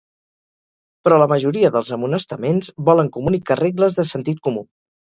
[1.07, 4.71] Però la majoria dels amonestaments volen comunicar regles de sentit comú.